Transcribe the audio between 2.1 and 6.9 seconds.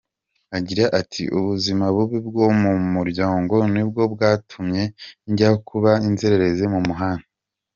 bwo mu muryango nibwo bwatumye njya kuba inzererezi mu